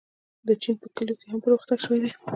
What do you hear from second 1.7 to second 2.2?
شوی دی.